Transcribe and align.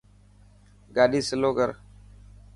گاڏي 0.95 1.19
سلو 1.29 1.49
ڪر. 1.59 1.69